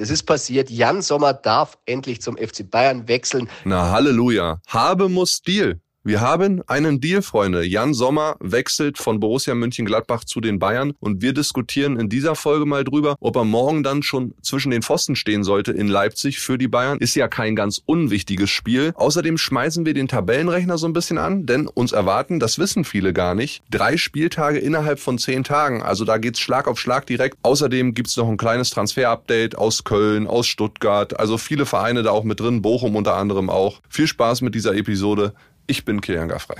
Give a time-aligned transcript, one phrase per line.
[0.00, 0.70] Es ist passiert.
[0.70, 3.50] Jan Sommer darf endlich zum FC Bayern wechseln.
[3.64, 4.60] Na Halleluja.
[4.66, 5.78] Habe muss Deal.
[6.02, 7.62] Wir haben einen Deal, Freunde.
[7.62, 12.64] Jan Sommer wechselt von Borussia München-Gladbach zu den Bayern und wir diskutieren in dieser Folge
[12.64, 16.56] mal drüber, ob er morgen dann schon zwischen den Pfosten stehen sollte in Leipzig für
[16.56, 16.96] die Bayern.
[17.00, 18.92] Ist ja kein ganz unwichtiges Spiel.
[18.94, 23.12] Außerdem schmeißen wir den Tabellenrechner so ein bisschen an, denn uns erwarten, das wissen viele
[23.12, 25.82] gar nicht, drei Spieltage innerhalb von zehn Tagen.
[25.82, 27.36] Also da geht's Schlag auf Schlag direkt.
[27.42, 31.20] Außerdem gibt's noch ein kleines Transfer-Update aus Köln, aus Stuttgart.
[31.20, 33.82] Also viele Vereine da auch mit drin, Bochum unter anderem auch.
[33.90, 35.34] Viel Spaß mit dieser Episode.
[35.70, 36.56] Ich bin Kilian Gaffrey.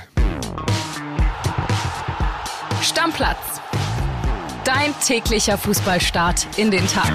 [2.80, 3.60] Stammplatz.
[4.64, 7.10] Dein täglicher Fußballstart in den Tag.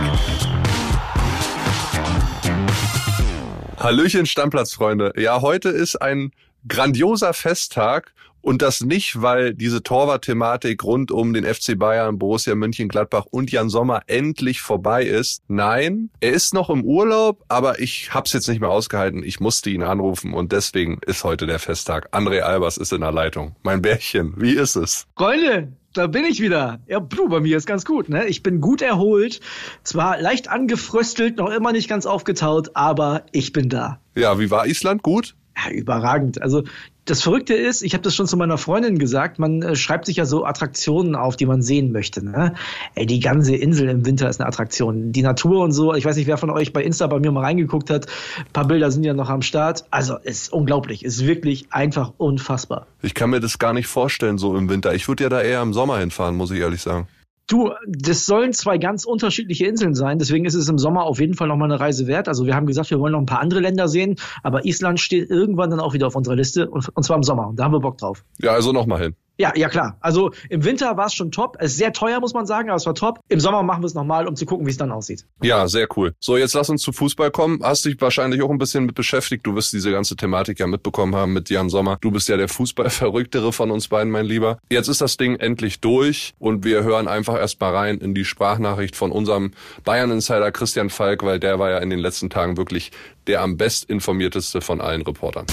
[3.80, 5.13] Hallöchen Stammplatzfreunde.
[5.16, 6.34] Ja, heute ist ein
[6.68, 8.12] grandioser Festtag
[8.45, 13.70] und das nicht, weil diese Torwart-Thematik rund um den FC Bayern, Borussia Mönchengladbach und Jan
[13.70, 15.41] Sommer endlich vorbei ist.
[15.48, 19.23] Nein, er ist noch im Urlaub, aber ich hab's jetzt nicht mehr ausgehalten.
[19.23, 22.13] Ich musste ihn anrufen und deswegen ist heute der Festtag.
[22.15, 23.55] André Albers ist in der Leitung.
[23.63, 25.07] Mein Bärchen, wie ist es?
[25.18, 26.80] Freunde, da bin ich wieder.
[26.87, 28.09] Ja, Blu, bei mir ist ganz gut.
[28.09, 28.27] Ne?
[28.27, 29.40] Ich bin gut erholt,
[29.82, 33.99] zwar leicht angefröstelt, noch immer nicht ganz aufgetaut, aber ich bin da.
[34.15, 35.02] Ja, wie war Island?
[35.02, 35.35] Gut?
[35.58, 36.42] Ja, überragend.
[36.42, 36.64] Also
[37.06, 40.18] das Verrückte ist, ich habe das schon zu meiner Freundin gesagt, man äh, schreibt sich
[40.18, 42.26] ja so Attraktionen auf, die man sehen möchte.
[42.26, 42.56] Ne?
[42.96, 45.12] Ey, die ganze Insel im Winter ist eine Attraktion.
[45.12, 47.44] Die Natur und so, ich weiß nicht, wer von euch bei Insta bei mir mal
[47.44, 48.08] reingeguckt hat.
[48.40, 49.86] Ein paar Bilder sind ja noch am Start.
[49.92, 52.88] Also ist unglaublich, ist wirklich einfach unfassbar.
[53.02, 54.94] Ich kann mir das gar nicht vorstellen, so im Winter.
[54.96, 57.08] Ich würde ja da eher im Sommer hinfahren, muss ich ehrlich sagen.
[57.48, 61.35] Du, das sollen zwei ganz unterschiedliche Inseln sein, deswegen ist es im Sommer auf jeden
[61.35, 62.27] Fall nochmal eine Reise wert.
[62.27, 65.29] Also wir haben gesagt, wir wollen noch ein paar andere Länder sehen, aber Island steht
[65.29, 67.50] irgendwann dann auch wieder auf unserer Liste und, und zwar im Sommer.
[67.50, 68.25] Und da haben wir Bock drauf.
[68.40, 69.16] Ja, also nochmal hin.
[69.38, 69.97] Ja, ja klar.
[70.00, 71.58] Also im Winter war es schon top.
[71.59, 73.19] Es ist sehr teuer, muss man sagen, aber es war top.
[73.28, 75.25] Im Sommer machen wir es nochmal, um zu gucken, wie es dann aussieht.
[75.42, 76.14] Ja, sehr cool.
[76.19, 77.59] So, jetzt lass uns zu Fußball kommen.
[77.62, 79.46] Hast dich wahrscheinlich auch ein bisschen mit beschäftigt.
[79.46, 81.97] Du wirst diese ganze Thematik ja mitbekommen haben mit Jan Sommer.
[82.02, 84.58] Du bist ja der Fußballverrücktere von uns beiden, mein Lieber.
[84.70, 88.96] Jetzt ist das Ding endlich durch und wir hören einfach erstmal rein in die Sprachnachricht
[88.96, 89.52] von unserem
[89.84, 92.92] Bayern-Insider Christian Falk, weil der war ja in den letzten Tagen wirklich
[93.28, 95.46] der am bestinformierteste von allen Reportern.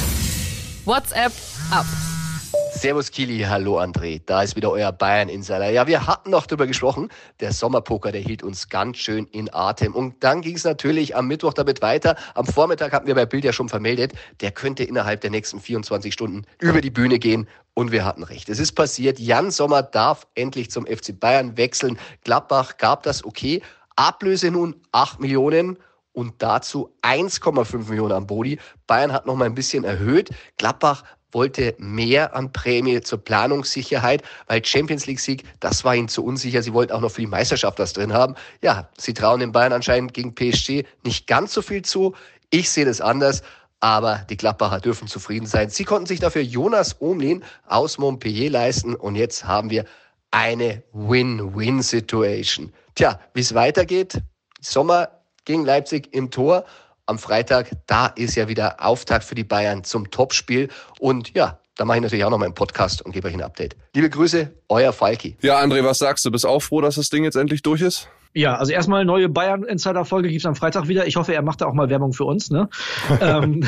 [0.84, 1.32] WhatsApp
[1.70, 1.86] ab.
[2.82, 4.20] Servus Kili, hallo André.
[4.26, 5.70] Da ist wieder euer Bayern Insider.
[5.70, 7.10] Ja, wir hatten noch drüber gesprochen.
[7.38, 9.94] Der Sommerpoker, der hielt uns ganz schön in Atem.
[9.94, 12.16] Und dann ging es natürlich am Mittwoch damit weiter.
[12.34, 16.12] Am Vormittag hatten wir bei Bild ja schon vermeldet, der könnte innerhalb der nächsten 24
[16.12, 17.46] Stunden über die Bühne gehen.
[17.74, 18.48] Und wir hatten recht.
[18.48, 19.20] Es ist passiert.
[19.20, 22.00] Jan Sommer darf endlich zum FC Bayern wechseln.
[22.24, 23.62] Gladbach gab das okay.
[23.94, 25.78] Ablöse nun 8 Millionen
[26.10, 28.58] und dazu 1,5 Millionen am Bodi.
[28.88, 30.30] Bayern hat noch mal ein bisschen erhöht.
[30.58, 36.24] Gladbach wollte mehr an Prämie zur Planungssicherheit, weil Champions League Sieg, das war ihnen zu
[36.24, 36.62] unsicher.
[36.62, 38.34] Sie wollten auch noch für die Meisterschaft was drin haben.
[38.62, 42.14] Ja, sie trauen den Bayern anscheinend gegen PSG nicht ganz so viel zu.
[42.50, 43.42] Ich sehe das anders.
[43.80, 45.68] Aber die Gladbacher dürfen zufrieden sein.
[45.68, 48.94] Sie konnten sich dafür Jonas Omlin aus Montpellier leisten.
[48.94, 49.86] Und jetzt haben wir
[50.30, 52.72] eine Win-Win-Situation.
[52.94, 54.22] Tja, wie es weitergeht,
[54.60, 55.08] Sommer
[55.44, 56.64] gegen Leipzig im Tor
[57.06, 60.68] am Freitag, da ist ja wieder Auftakt für die Bayern zum Topspiel.
[61.00, 63.76] Und ja, da mache ich natürlich auch noch meinen Podcast und gebe euch ein Update.
[63.94, 65.36] Liebe Grüße, euer Falki.
[65.40, 66.30] Ja, André, was sagst du?
[66.30, 68.08] Bist auch froh, dass das Ding jetzt endlich durch ist?
[68.34, 71.06] Ja, also erstmal neue Bayern-Insider-Folge gibt's am Freitag wieder.
[71.06, 72.50] Ich hoffe, er macht da auch mal Werbung für uns.
[72.50, 72.68] Ne?
[73.20, 73.64] ähm,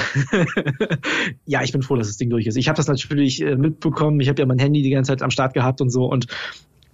[1.44, 2.56] ja, ich bin froh, dass das Ding durch ist.
[2.56, 4.21] Ich habe das natürlich äh, mitbekommen.
[4.21, 6.06] Ich habe ja mein Handy die ganze Zeit am Start gehabt und so.
[6.06, 6.28] Und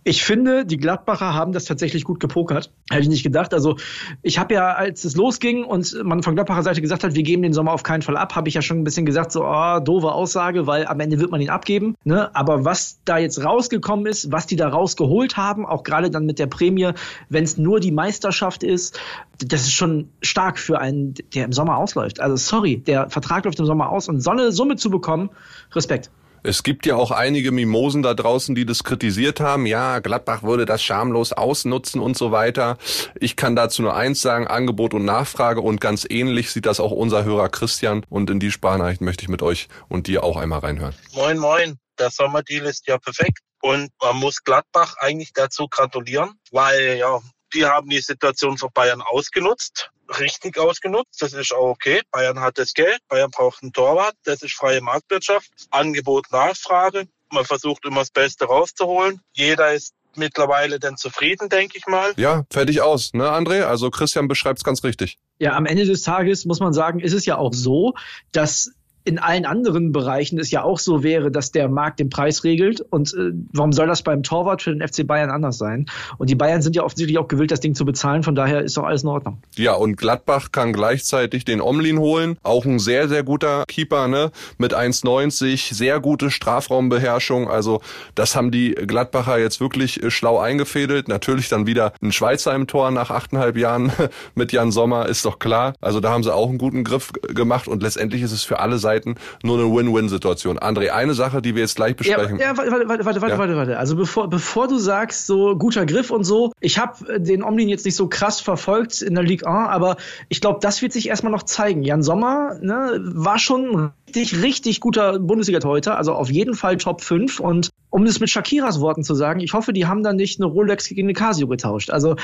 [0.02, 2.72] ich finde, die Gladbacher haben das tatsächlich gut gepokert.
[2.90, 3.52] Hätte ich nicht gedacht.
[3.52, 3.76] Also
[4.22, 7.42] ich habe ja, als es losging und man von Gladbacher Seite gesagt hat, wir geben
[7.42, 9.78] den Sommer auf keinen Fall ab, habe ich ja schon ein bisschen gesagt, so, oh,
[9.80, 11.96] doofe Aussage, weil am Ende wird man ihn abgeben.
[12.04, 12.34] Ne?
[12.34, 16.38] Aber was da jetzt rausgekommen ist, was die da rausgeholt haben, auch gerade dann mit
[16.38, 16.92] der Prämie,
[17.28, 18.98] wenn es nur die Meisterschaft ist,
[19.38, 22.20] das ist schon stark für einen, der im Sommer ausläuft.
[22.20, 25.30] Also sorry, der Vertrag läuft im Sommer aus und so eine Summe zu bekommen,
[25.72, 26.10] Respekt.
[26.42, 29.66] Es gibt ja auch einige Mimosen da draußen, die das kritisiert haben.
[29.66, 32.78] Ja, Gladbach würde das schamlos ausnutzen und so weiter.
[33.18, 36.92] Ich kann dazu nur eins sagen, Angebot und Nachfrage und ganz ähnlich sieht das auch
[36.92, 40.60] unser Hörer Christian und in die Sprachnachricht möchte ich mit euch und dir auch einmal
[40.60, 40.94] reinhören.
[41.12, 41.78] Moin, moin.
[41.98, 47.20] Der Sommerdeal ist ja perfekt und man muss Gladbach eigentlich dazu gratulieren, weil ja,
[47.52, 51.20] die haben die Situation für Bayern ausgenutzt richtig ausgenutzt.
[51.20, 52.00] Das ist auch okay.
[52.10, 52.98] Bayern hat das Geld.
[53.08, 54.14] Bayern braucht einen Torwart.
[54.24, 55.50] Das ist freie Marktwirtschaft.
[55.70, 57.06] Angebot, Nachfrage.
[57.30, 59.20] Man versucht immer das Beste rauszuholen.
[59.32, 62.12] Jeder ist mittlerweile dann zufrieden, denke ich mal.
[62.16, 63.62] Ja, fertig aus, ne, André?
[63.62, 65.18] Also Christian beschreibt es ganz richtig.
[65.38, 67.94] Ja, am Ende des Tages muss man sagen, ist es ja auch so,
[68.32, 68.72] dass
[69.10, 72.80] in allen anderen Bereichen es ja auch so wäre, dass der Markt den Preis regelt.
[72.90, 75.86] Und äh, warum soll das beim Torwart für den FC Bayern anders sein?
[76.18, 78.22] Und die Bayern sind ja offensichtlich auch gewillt, das Ding zu bezahlen.
[78.22, 79.42] Von daher ist doch alles in Ordnung.
[79.56, 82.36] Ja, und Gladbach kann gleichzeitig den Omlin holen.
[82.44, 84.30] Auch ein sehr, sehr guter Keeper, ne?
[84.58, 87.50] Mit 1,90, sehr gute Strafraumbeherrschung.
[87.50, 87.80] Also
[88.14, 91.08] das haben die Gladbacher jetzt wirklich äh, schlau eingefädelt.
[91.08, 93.90] Natürlich dann wieder ein Schweizer im Tor nach achteinhalb Jahren
[94.36, 95.74] mit Jan Sommer, ist doch klar.
[95.80, 98.78] Also da haben sie auch einen guten Griff gemacht und letztendlich ist es für alle
[98.78, 98.99] Seiten
[99.42, 100.58] nur eine Win-Win-Situation.
[100.58, 102.38] André, eine Sache, die wir jetzt gleich besprechen.
[102.38, 103.38] Ja, ja warte, warte, warte, warte, ja.
[103.38, 103.78] warte, warte.
[103.78, 107.84] Also bevor, bevor du sagst, so guter Griff und so, ich habe den Omlin jetzt
[107.84, 109.96] nicht so krass verfolgt in der Ligue 1, aber
[110.28, 111.82] ich glaube, das wird sich erstmal noch zeigen.
[111.82, 117.40] Jan Sommer ne, war schon richtig, richtig guter Bundesliga-Torhüter, also auf jeden Fall Top 5
[117.40, 120.46] und um das mit Shakiras Worten zu sagen, ich hoffe, die haben dann nicht eine
[120.46, 121.90] Rolex gegen eine Casio getauscht.
[121.90, 122.16] Also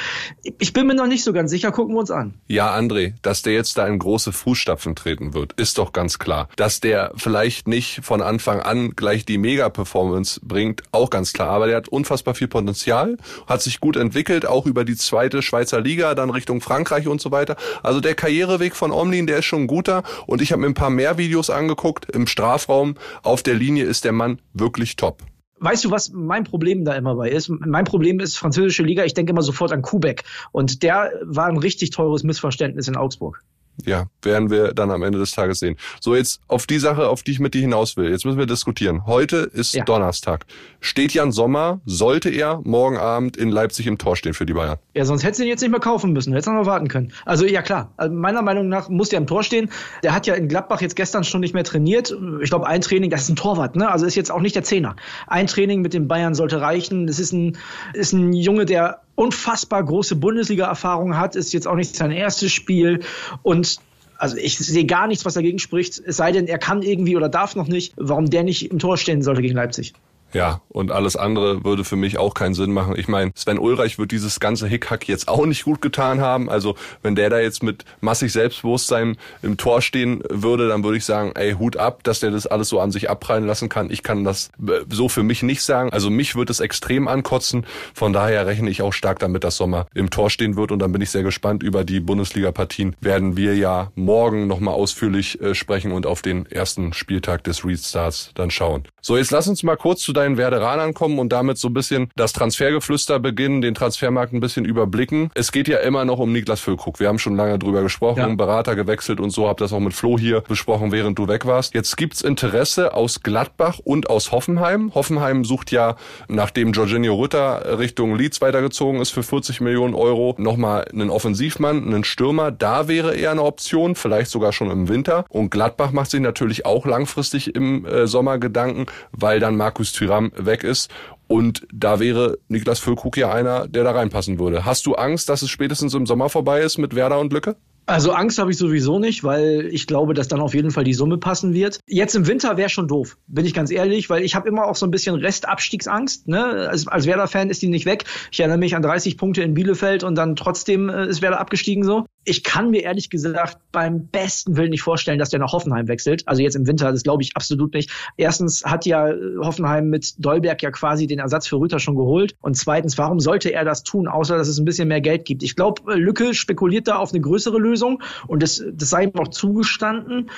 [0.43, 2.35] ich bin mir noch nicht so ganz sicher, gucken wir uns an.
[2.47, 6.49] Ja, André, dass der jetzt da in große Fußstapfen treten wird, ist doch ganz klar.
[6.57, 11.51] Dass der vielleicht nicht von Anfang an gleich die Mega-Performance bringt, auch ganz klar.
[11.51, 13.17] Aber der hat unfassbar viel Potenzial,
[13.47, 17.33] hat sich gut entwickelt, auch über die zweite Schweizer Liga, dann Richtung Frankreich und so
[17.33, 17.57] weiter.
[17.83, 20.05] Also der Karriereweg von Omlin, der ist schon guter.
[20.27, 22.95] Und ich habe mir ein paar mehr Videos angeguckt im Strafraum.
[23.23, 25.23] Auf der Linie ist der Mann wirklich top.
[25.59, 27.49] Weißt du, was mein Problem da immer bei ist?
[27.49, 29.05] Mein Problem ist französische Liga.
[29.05, 30.25] Ich denke immer sofort an Kubek.
[30.53, 33.43] Und der war ein richtig teures Missverständnis in Augsburg
[33.85, 35.77] ja, werden wir dann am Ende des Tages sehen.
[36.01, 38.11] So, jetzt auf die Sache, auf die ich mit dir hinaus will.
[38.11, 39.07] Jetzt müssen wir diskutieren.
[39.07, 39.85] Heute ist ja.
[39.85, 40.47] Donnerstag.
[40.81, 44.79] Steht Jan Sommer, sollte er morgen Abend in Leipzig im Tor stehen für die Bayern?
[44.95, 46.33] Ja, sonst hättest du ihn jetzt nicht mehr kaufen müssen.
[46.33, 47.13] Hättest du noch warten können.
[47.25, 47.93] Also, ja, klar.
[47.97, 49.71] Also, meiner Meinung nach muss der im Tor stehen.
[50.03, 52.17] Der hat ja in Gladbach jetzt gestern schon nicht mehr trainiert.
[52.43, 53.91] Ich glaube, ein Training, das ist ein Torwart, ne?
[53.91, 54.97] Also, ist jetzt auch nicht der Zehner.
[55.27, 57.07] Ein Training mit den Bayern sollte reichen.
[57.07, 57.57] Das ist ein,
[57.93, 63.01] ist ein Junge, der unfassbar große Bundesliga-Erfahrung hat, ist jetzt auch nicht sein erstes Spiel
[63.43, 63.81] und
[64.19, 67.29] also ich sehe gar nichts, was dagegen spricht, es sei denn, er kann irgendwie oder
[67.29, 69.93] darf noch nicht, warum der nicht im Tor stehen sollte gegen Leipzig.
[70.33, 72.95] Ja, und alles andere würde für mich auch keinen Sinn machen.
[72.97, 76.51] Ich meine, Sven Ulreich wird dieses ganze Hickhack jetzt auch nicht gut getan haben.
[76.51, 81.05] Also wenn der da jetzt mit massig Selbstbewusstsein im Tor stehen würde, dann würde ich
[81.05, 83.91] sagen, ey, Hut ab, dass der das alles so an sich abprallen lassen kann.
[83.91, 85.91] Ich kann das äh, so für mich nicht sagen.
[85.91, 87.65] Also mich wird es extrem ankotzen.
[87.95, 90.73] Von daher rechne ich auch stark damit, dass Sommer im Tor stehen wird.
[90.73, 92.97] Und dann bin ich sehr gespannt über die Bundesliga-Partien.
[93.01, 98.33] Werden wir ja morgen nochmal ausführlich äh, sprechen und auf den ersten Spieltag des Restarts
[98.35, 98.85] dann schauen.
[99.01, 102.11] So, jetzt lass uns mal kurz zu deinen Werderanern kommen und damit so ein bisschen
[102.17, 105.31] das Transfergeflüster beginnen, den Transfermarkt ein bisschen überblicken.
[105.35, 106.99] Es geht ja immer noch um Niklas Füllkrug.
[107.01, 108.35] Wir haben schon lange drüber gesprochen, ja.
[108.35, 111.75] Berater gewechselt und so, hab das auch mit Flo hier besprochen, während du weg warst.
[111.75, 114.95] Jetzt gibt's Interesse aus Gladbach und aus Hoffenheim.
[114.95, 115.97] Hoffenheim sucht ja,
[116.29, 122.05] nachdem Jorginho Rütter Richtung Leeds weitergezogen ist für 40 Millionen Euro, nochmal einen Offensivmann, einen
[122.05, 122.51] Stürmer.
[122.51, 125.25] Da wäre eher eine Option, vielleicht sogar schon im Winter.
[125.29, 130.33] Und Gladbach macht sich natürlich auch langfristig im äh, Sommer Gedanken, weil dann Markus Thüram
[130.37, 130.91] weg ist.
[131.29, 134.65] Und da wäre Niklas Füllkrug ja einer, der da reinpassen würde.
[134.65, 137.57] Hast du Angst, dass es spätestens im Sommer vorbei ist mit Werder und Lücke?
[137.87, 140.93] Also Angst habe ich sowieso nicht, weil ich glaube, dass dann auf jeden Fall die
[140.93, 141.79] Summe passen wird.
[141.87, 144.75] Jetzt im Winter wäre schon doof, bin ich ganz ehrlich, weil ich habe immer auch
[144.75, 146.27] so ein bisschen Restabstiegsangst.
[146.27, 146.45] Ne?
[146.69, 148.05] Als, als Werder-Fan ist die nicht weg.
[148.33, 151.85] Ich erinnere mich an 30 Punkte in Bielefeld und dann trotzdem äh, ist Werder abgestiegen
[151.85, 152.07] so.
[152.25, 156.27] Ich kann mir ehrlich gesagt beim besten Willen nicht vorstellen, dass der nach Hoffenheim wechselt.
[156.27, 157.93] Also jetzt im Winter, das glaube ich absolut nicht.
[158.17, 162.35] Erstens hat ja äh, Hoffenheim mit Dolberg ja quasi den Ersatz für Rüter schon geholt.
[162.41, 165.45] Und zweitens, warum sollte er das tun, außer dass es ein bisschen mehr Geld gibt?
[165.45, 167.76] Ich glaube, äh, Lücke spekuliert da auf eine größere Lösung.
[167.77, 170.31] Lösung und das, das sei ihm auch zugestanden.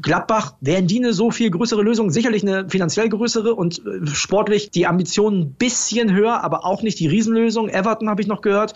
[0.00, 2.10] Gladbach, wären die eine so viel größere Lösung?
[2.10, 7.00] Sicherlich eine finanziell größere und äh, sportlich die Ambitionen ein bisschen höher, aber auch nicht
[7.00, 7.68] die Riesenlösung.
[7.68, 8.74] Everton habe ich noch gehört.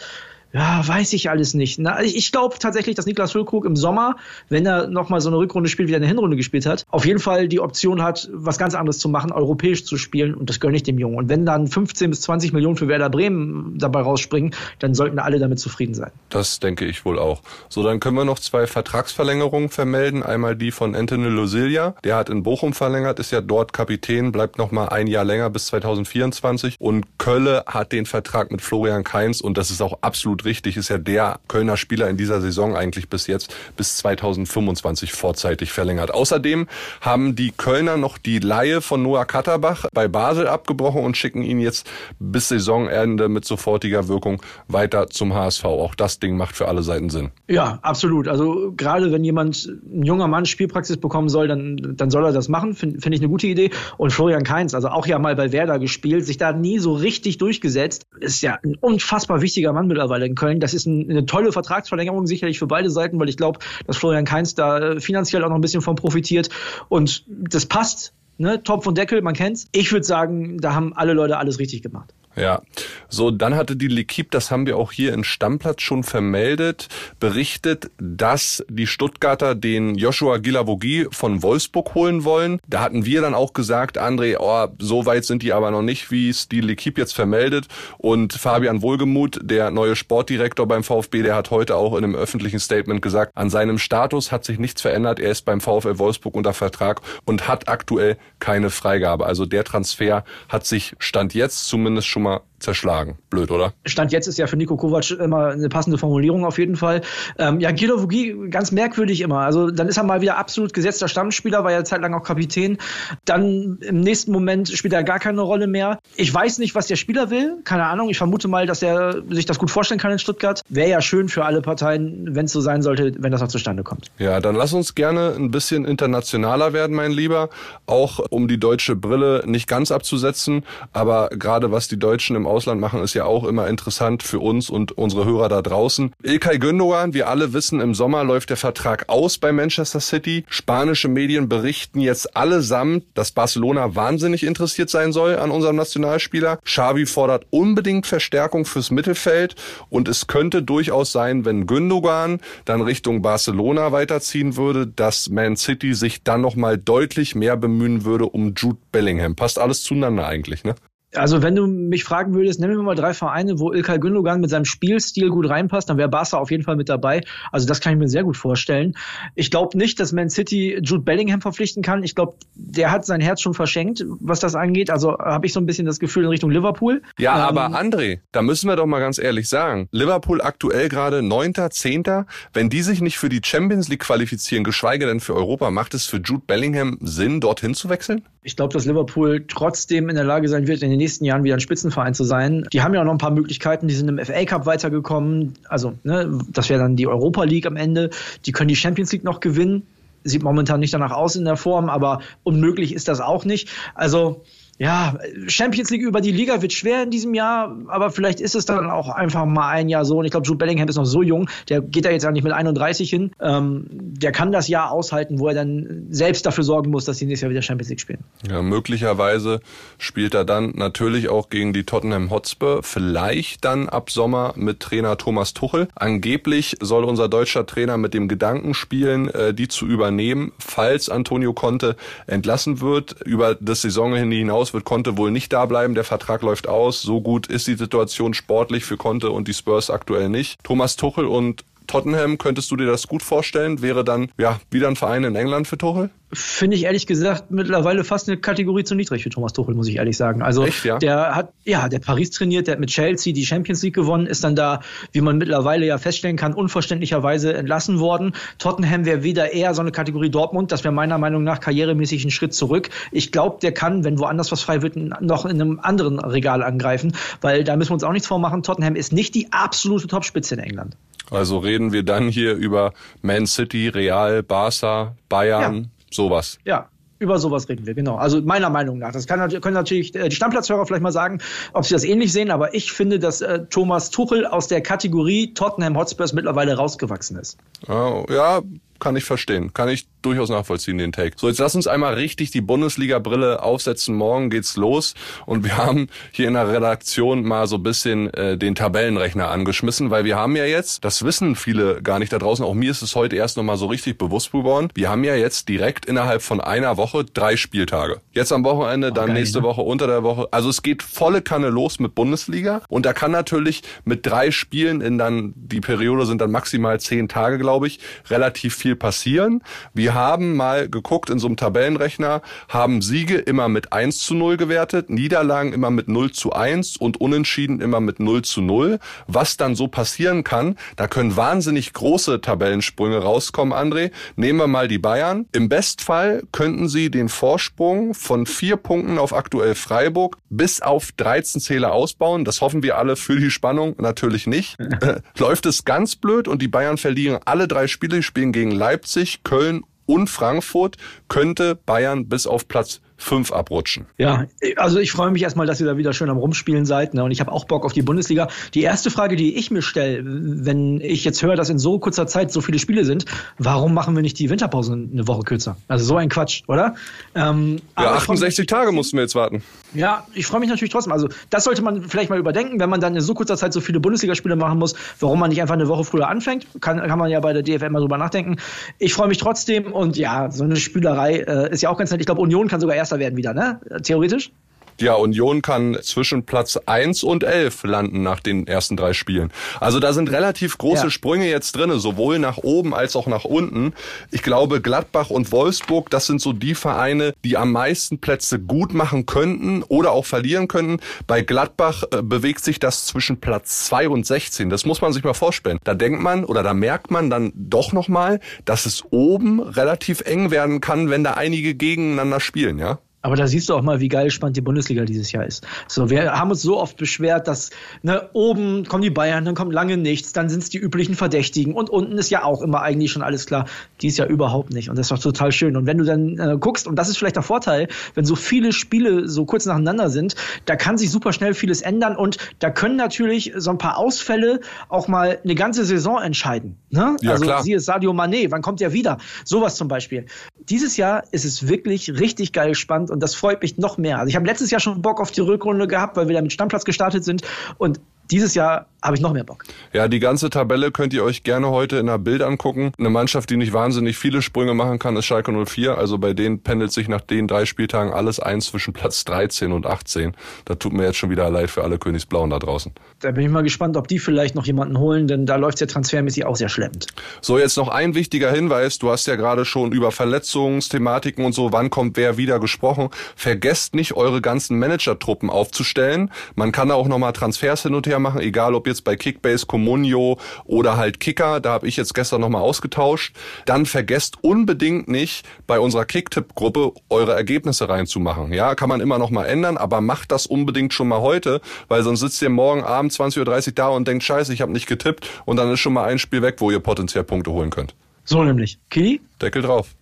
[0.53, 1.79] Ja, weiß ich alles nicht.
[1.79, 4.17] Na, ich, glaube tatsächlich, dass Niklas Füllkrug im Sommer,
[4.49, 7.21] wenn er nochmal so eine Rückrunde spielt, wie er eine Hinrunde gespielt hat, auf jeden
[7.21, 10.35] Fall die Option hat, was ganz anderes zu machen, europäisch zu spielen.
[10.35, 11.17] Und das gönne ich dem Jungen.
[11.17, 15.39] Und wenn dann 15 bis 20 Millionen für Werder Bremen dabei rausspringen, dann sollten alle
[15.39, 16.11] damit zufrieden sein.
[16.31, 17.43] Das denke ich wohl auch.
[17.69, 20.23] So, dann können wir noch zwei Vertragsverlängerungen vermelden.
[20.23, 21.95] Einmal die von Anthony Lusilia.
[22.03, 25.67] Der hat in Bochum verlängert, ist ja dort Kapitän, bleibt nochmal ein Jahr länger bis
[25.67, 26.77] 2024.
[26.81, 30.77] Und Kölle hat den Vertrag mit Florian Kainz und das ist auch absolut absolut richtig,
[30.77, 36.13] ist ja der Kölner Spieler in dieser Saison eigentlich bis jetzt bis 2025 vorzeitig verlängert.
[36.13, 36.67] Außerdem
[37.01, 41.61] haben die Kölner noch die Laie von Noah Katterbach bei Basel abgebrochen und schicken ihn
[41.61, 45.65] jetzt bis Saisonende mit sofortiger Wirkung weiter zum HSV.
[45.65, 47.31] Auch das Ding macht für alle Seiten Sinn.
[47.49, 48.29] Ja, absolut.
[48.29, 52.49] Also gerade wenn jemand, ein junger Mann Spielpraxis bekommen soll, dann, dann soll er das
[52.49, 52.75] machen.
[52.75, 53.71] Finde find ich eine gute Idee.
[53.99, 57.39] Und Florian Kainz, also auch ja mal bei Werder gespielt, sich da nie so richtig
[57.39, 60.61] durchgesetzt, ist ja ein unfassbar wichtiger Mann mittlerweile in Köln.
[60.61, 64.25] Das ist ein, eine tolle Vertragsverlängerung sicherlich für beide Seiten, weil ich glaube, dass Florian
[64.25, 66.49] Kainz da äh, finanziell auch noch ein bisschen von profitiert.
[66.89, 68.15] Und das passt.
[68.39, 68.63] Ne?
[68.63, 69.67] Topf und Deckel, man kennt's.
[69.73, 72.15] Ich würde sagen, da haben alle Leute alles richtig gemacht.
[72.37, 72.63] Ja,
[73.09, 76.87] so dann hatte die L'Equipe, das haben wir auch hier in Stammplatz schon vermeldet,
[77.19, 82.61] berichtet, dass die Stuttgarter den Joshua Gilavogi von Wolfsburg holen wollen.
[82.69, 86.13] Da hatten wir dann auch gesagt, André, oh, so weit sind die aber noch nicht,
[86.13, 87.67] wie es die L'Equipe jetzt vermeldet.
[87.99, 92.61] Und Fabian Wohlgemuth, der neue Sportdirektor beim VfB, der hat heute auch in einem öffentlichen
[92.61, 95.19] Statement gesagt, an seinem Status hat sich nichts verändert.
[95.19, 99.27] Er ist beim VfL Wolfsburg unter Vertrag und hat aktuell keine Freigabe.
[99.27, 103.19] Also der Transfer hat sich Stand jetzt zumindest schon mal zerschlagen.
[103.31, 103.73] Blöd, oder?
[103.85, 107.01] Stand jetzt ist ja für Nico Kovac immer eine passende Formulierung auf jeden Fall.
[107.39, 109.41] Ähm, ja, Gilo Vogie, ganz merkwürdig immer.
[109.41, 112.79] Also dann ist er mal wieder absolut gesetzter Stammspieler, war ja zeitlang auch Kapitän.
[113.25, 115.99] Dann im nächsten Moment spielt er gar keine Rolle mehr.
[116.17, 117.57] Ich weiß nicht, was der Spieler will.
[117.65, 118.11] Keine Ahnung.
[118.11, 120.63] Ich vermute mal, dass er sich das gut vorstellen kann in Stuttgart.
[120.69, 123.83] Wäre ja schön für alle Parteien, wenn es so sein sollte, wenn das noch zustande
[123.83, 124.11] kommt.
[124.19, 127.49] Ja, dann lass uns gerne ein bisschen internationaler werden, mein Lieber.
[127.87, 132.81] Auch um die deutsche Brille nicht ganz abzusetzen, aber gerade was die Deutschen im Ausland
[132.81, 136.13] machen, ist ja auch immer interessant für uns und unsere Hörer da draußen.
[136.23, 140.45] Ilkay Gündogan, wir alle wissen, im Sommer läuft der Vertrag aus bei Manchester City.
[140.49, 146.59] Spanische Medien berichten jetzt allesamt, dass Barcelona wahnsinnig interessiert sein soll an unserem Nationalspieler.
[146.65, 149.55] Xavi fordert unbedingt Verstärkung fürs Mittelfeld
[149.89, 155.95] und es könnte durchaus sein, wenn Gündogan dann Richtung Barcelona weiterziehen würde, dass Man City
[155.95, 159.37] sich dann nochmal deutlich mehr bemühen würde um Jude Bellingham.
[159.37, 160.75] Passt alles zueinander eigentlich, ne?
[161.15, 164.51] Also wenn du mich fragen würdest, nennen wir mal drei Vereine, wo Ilkay Gündogan mit
[164.51, 167.23] seinem Spielstil gut reinpasst, dann wäre Barca auf jeden Fall mit dabei.
[167.51, 168.95] Also das kann ich mir sehr gut vorstellen.
[169.35, 172.05] Ich glaube nicht, dass Man City Jude Bellingham verpflichten kann.
[172.05, 174.91] Ich glaube, der hat sein Herz schon verschenkt, was das angeht.
[174.91, 177.03] Also habe ich so ein bisschen das Gefühl in Richtung Liverpool.
[177.19, 179.89] Ja, ähm, aber André, da müssen wir doch mal ganz ehrlich sagen.
[179.91, 182.27] Liverpool aktuell gerade neunter, zehnter.
[182.53, 186.07] Wenn die sich nicht für die Champions League qualifizieren, geschweige denn für Europa, macht es
[186.07, 188.23] für Jude Bellingham Sinn, dorthin zu wechseln?
[188.43, 191.55] Ich glaube, dass Liverpool trotzdem in der Lage sein wird, in den nächsten Jahren wieder
[191.55, 192.67] ein Spitzenverein zu sein.
[192.73, 193.87] Die haben ja auch noch ein paar Möglichkeiten.
[193.87, 195.55] Die sind im FA Cup weitergekommen.
[195.69, 198.09] Also, ne, das wäre dann die Europa League am Ende.
[198.47, 199.87] Die können die Champions League noch gewinnen.
[200.25, 203.69] Sieht momentan nicht danach aus in der Form, aber unmöglich ist das auch nicht.
[203.95, 204.43] Also,
[204.81, 208.65] ja, Champions League über die Liga wird schwer in diesem Jahr, aber vielleicht ist es
[208.65, 210.17] dann auch einfach mal ein Jahr so.
[210.17, 212.55] Und ich glaube, Jude Bellingham ist noch so jung, der geht da jetzt eigentlich mit
[212.55, 213.31] 31 hin.
[213.43, 217.27] Ähm, der kann das Jahr aushalten, wo er dann selbst dafür sorgen muss, dass sie
[217.27, 218.25] nächstes Jahr wieder Champions League spielen.
[218.49, 219.61] Ja, möglicherweise
[219.99, 225.19] spielt er dann natürlich auch gegen die Tottenham Hotspur, vielleicht dann ab Sommer mit Trainer
[225.19, 225.89] Thomas Tuchel.
[225.95, 231.53] Angeblich soll unser deutscher Trainer mit dem Gedanken spielen, äh, die zu übernehmen, falls Antonio
[231.53, 231.97] Conte
[232.27, 235.95] entlassen wird, über das Saison hinaus wird Conte wohl nicht da bleiben.
[235.95, 237.03] Der Vertrag läuft aus.
[237.03, 240.63] So gut ist die Situation sportlich für Conte und die Spurs aktuell nicht.
[240.63, 243.83] Thomas Tuchel und Tottenham, könntest du dir das gut vorstellen?
[243.83, 246.11] Wäre dann ja wieder ein Verein in England für Tuchel?
[246.33, 249.97] finde ich ehrlich gesagt mittlerweile fast eine Kategorie zu niedrig für Thomas Tuchel, muss ich
[249.97, 250.43] ehrlich sagen.
[250.43, 250.99] Also Echt, ja?
[250.99, 254.45] der hat ja der Paris trainiert, der hat mit Chelsea die Champions League gewonnen, ist
[254.45, 258.35] dann da, wie man mittlerweile ja feststellen kann, unverständlicherweise entlassen worden.
[258.59, 262.31] Tottenham wäre wieder eher so eine Kategorie Dortmund, das wäre meiner Meinung nach karrieremäßig ein
[262.31, 262.91] Schritt zurück.
[263.11, 267.13] Ich glaube, der kann, wenn woanders was frei wird, noch in einem anderen Regal angreifen,
[267.41, 268.63] weil da müssen wir uns auch nichts vormachen.
[268.63, 270.97] Tottenham ist nicht die absolute Topspitze in England.
[271.31, 275.75] Also reden wir dann hier über Man City, Real, Barca, Bayern.
[275.75, 276.59] Ja sowas.
[276.65, 278.17] Ja, über sowas reden wir, genau.
[278.17, 279.13] Also meiner Meinung nach.
[279.13, 281.41] Das kann, können natürlich äh, die Stammplatzhörer vielleicht mal sagen,
[281.73, 285.53] ob sie das ähnlich sehen, aber ich finde, dass äh, Thomas Tuchel aus der Kategorie
[285.53, 287.59] Tottenham Hotspurs mittlerweile rausgewachsen ist.
[287.89, 288.63] Oh, ja,
[289.01, 289.73] kann ich verstehen.
[289.73, 291.37] Kann ich durchaus nachvollziehen, den Take.
[291.37, 294.15] So, jetzt lass uns einmal richtig die Bundesliga-Brille aufsetzen.
[294.15, 295.15] Morgen geht's los
[295.47, 300.11] und wir haben hier in der Redaktion mal so ein bisschen äh, den Tabellenrechner angeschmissen,
[300.11, 303.03] weil wir haben ja jetzt, das wissen viele gar nicht da draußen, auch mir ist
[303.03, 306.61] es heute erst nochmal so richtig bewusst geworden, wir haben ja jetzt direkt innerhalb von
[306.61, 308.21] einer Woche drei Spieltage.
[308.33, 309.65] Jetzt am Wochenende, dann geil, nächste ne?
[309.65, 310.49] Woche, unter der Woche.
[310.51, 315.01] Also es geht volle Kanne los mit Bundesliga und da kann natürlich mit drei Spielen
[315.01, 319.63] in dann, die Periode sind dann maximal zehn Tage, glaube ich, relativ viel passieren.
[319.95, 324.57] Wir haben mal geguckt in so einem Tabellenrechner, haben Siege immer mit 1 zu 0
[324.57, 328.99] gewertet, Niederlagen immer mit 0 zu 1 und Unentschieden immer mit 0 zu 0.
[329.27, 334.11] Was dann so passieren kann, da können wahnsinnig große Tabellensprünge rauskommen, André.
[334.37, 335.47] Nehmen wir mal die Bayern.
[335.53, 341.61] Im Bestfall könnten sie den Vorsprung von vier Punkten auf aktuell Freiburg bis auf 13
[341.61, 342.45] Zähler ausbauen.
[342.45, 343.95] Das hoffen wir alle für die Spannung.
[343.99, 344.77] Natürlich nicht.
[345.39, 349.85] Läuft es ganz blöd und die Bayern verlieren alle drei Spiele, spielen gegen Leipzig, Köln
[350.07, 350.97] und Frankfurt,
[351.29, 354.07] könnte Bayern bis auf Platz fünf abrutschen.
[354.19, 354.47] Ja,
[354.77, 357.15] also ich freue mich erstmal, dass ihr da wieder schön am Rumspielen seid.
[357.15, 357.23] Ne?
[357.23, 358.49] Und ich habe auch Bock auf die Bundesliga.
[358.75, 362.27] Die erste Frage, die ich mir stelle, wenn ich jetzt höre, dass in so kurzer
[362.27, 363.27] Zeit so viele Spiele sind,
[363.59, 365.77] warum machen wir nicht die Winterpause eine Woche kürzer?
[365.87, 366.95] Also so ein Quatsch, oder?
[367.35, 369.63] Ähm, ja, 68 Tage mussten wir jetzt warten.
[369.93, 371.13] Ja, ich freue mich natürlich trotzdem.
[371.13, 373.81] Also das sollte man vielleicht mal überdenken, wenn man dann in so kurzer Zeit so
[373.81, 376.67] viele Bundesligaspiele machen muss, warum man nicht einfach eine Woche früher anfängt.
[376.81, 378.57] Kann, kann man ja bei der DFM mal drüber nachdenken.
[378.99, 382.21] Ich freue mich trotzdem und ja, so eine Spielerei äh, ist ja auch ganz nett.
[382.21, 383.81] Ich glaube, Union kann sogar erst Erster werden wieder, ne?
[384.05, 384.53] Theoretisch.
[385.01, 389.51] Ja, Union kann zwischen Platz 1 und 11 landen nach den ersten drei Spielen.
[389.81, 391.11] Also da sind relativ große ja.
[391.11, 393.95] Sprünge jetzt drinne, sowohl nach oben als auch nach unten.
[394.31, 398.93] Ich glaube, Gladbach und Wolfsburg, das sind so die Vereine, die am meisten Plätze gut
[398.93, 400.99] machen könnten oder auch verlieren könnten.
[401.27, 404.69] Bei Gladbach äh, bewegt sich das zwischen Platz 2 und 16.
[404.69, 405.79] Das muss man sich mal vorstellen.
[405.85, 410.51] Da denkt man oder da merkt man dann doch nochmal, dass es oben relativ eng
[410.51, 412.99] werden kann, wenn da einige gegeneinander spielen, ja?
[413.23, 415.67] Aber da siehst du auch mal, wie geil spannend die Bundesliga dieses Jahr ist.
[415.89, 417.71] So, wir haben uns so oft beschwert, dass
[418.03, 421.75] ne, oben kommen die Bayern, dann kommt lange nichts, dann sind es die üblichen Verdächtigen
[421.75, 423.67] und unten ist ja auch immer eigentlich schon alles klar.
[424.01, 425.77] Dies Jahr überhaupt nicht und das ist doch total schön.
[425.77, 428.73] Und wenn du dann äh, guckst, und das ist vielleicht der Vorteil, wenn so viele
[428.73, 430.35] Spiele so kurz nacheinander sind,
[430.65, 434.61] da kann sich super schnell vieles ändern und da können natürlich so ein paar Ausfälle
[434.89, 436.77] auch mal eine ganze Saison entscheiden.
[436.89, 437.17] Ne?
[437.21, 437.63] Ja, also klar.
[437.63, 439.19] siehe Sadio Mané, wann kommt er wieder?
[439.45, 440.27] Sowas zum Beispiel.
[440.69, 444.19] Dieses Jahr ist es wirklich richtig geil spannend und das freut mich noch mehr.
[444.19, 446.53] Also ich habe letztes Jahr schon Bock auf die Rückrunde gehabt, weil wir da mit
[446.53, 447.43] Stammplatz gestartet sind
[447.79, 448.01] und
[448.31, 449.65] dieses Jahr habe ich noch mehr Bock.
[449.93, 452.93] Ja, die ganze Tabelle könnt ihr euch gerne heute in der Bild angucken.
[452.99, 455.97] Eine Mannschaft, die nicht wahnsinnig viele Sprünge machen kann, ist Schalke 04.
[455.97, 459.87] Also bei denen pendelt sich nach den drei Spieltagen alles ein zwischen Platz 13 und
[459.87, 460.35] 18.
[460.67, 462.93] Da tut mir jetzt schon wieder leid für alle Königsblauen da draußen.
[463.21, 465.81] Da bin ich mal gespannt, ob die vielleicht noch jemanden holen, denn da läuft es
[465.81, 467.07] ja transfermäßig auch sehr schleppend.
[467.41, 468.99] So, jetzt noch ein wichtiger Hinweis.
[468.99, 473.09] Du hast ja gerade schon über Verletzungsthematiken und so, wann kommt wer wieder gesprochen.
[473.35, 476.31] Vergesst nicht, eure ganzen Managertruppen aufzustellen.
[476.55, 479.67] Man kann da auch nochmal Transfers hin und her machen, egal ob jetzt bei Kickbase,
[479.67, 481.61] Comunio oder halt Kicker.
[481.61, 483.35] Da habe ich jetzt gestern nochmal ausgetauscht.
[483.67, 488.53] Dann vergesst unbedingt nicht, bei unserer Kicktipp-Gruppe eure Ergebnisse reinzumachen.
[488.53, 492.03] Ja, kann man immer noch mal ändern, aber macht das unbedingt schon mal heute, weil
[492.03, 495.29] sonst sitzt ihr morgen Abend 20.30 Uhr da und denkt, scheiße, ich habe nicht getippt
[495.45, 497.95] und dann ist schon mal ein Spiel weg, wo ihr potenziell Punkte holen könnt.
[498.25, 498.79] So nämlich.
[498.91, 499.21] Kili?
[499.41, 499.95] Deckel drauf.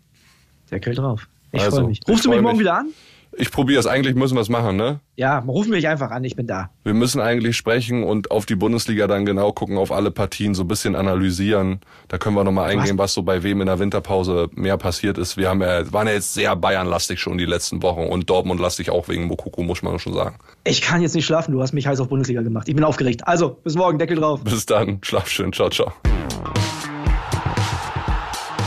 [0.70, 1.28] Deckel drauf.
[1.52, 2.00] Ich also, freue mich.
[2.06, 2.60] Rufst du mich morgen mich.
[2.60, 2.88] wieder an?
[3.36, 3.86] Ich probiere es.
[3.86, 5.00] Eigentlich müssen wir es machen, ne?
[5.16, 6.24] Ja, rufen mich einfach an.
[6.24, 6.70] Ich bin da.
[6.84, 10.64] Wir müssen eigentlich sprechen und auf die Bundesliga dann genau gucken, auf alle Partien, so
[10.64, 11.80] ein bisschen analysieren.
[12.08, 15.36] Da können wir nochmal eingehen, was so bei wem in der Winterpause mehr passiert ist.
[15.36, 19.08] Wir haben ja, waren ja jetzt sehr Bayern-lastig schon die letzten Wochen und Dortmund-lastig auch
[19.08, 20.36] wegen Mokoko, muss man schon sagen.
[20.64, 21.52] Ich kann jetzt nicht schlafen.
[21.52, 22.68] Du hast mich heiß auf Bundesliga gemacht.
[22.68, 23.26] Ich bin aufgeregt.
[23.26, 23.98] Also, bis morgen.
[23.98, 24.42] Deckel drauf.
[24.42, 24.98] Bis dann.
[25.02, 25.52] Schlaf schön.
[25.52, 25.92] Ciao, ciao.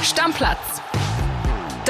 [0.02, 0.71] Stammplatz